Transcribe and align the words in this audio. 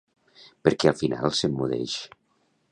Per 0.67 0.73
què 0.83 0.89
al 0.93 0.97
final 1.03 1.37
s'emmudeix? 1.41 2.01